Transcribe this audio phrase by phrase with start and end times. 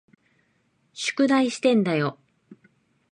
[0.93, 2.17] 宿題してんだよ。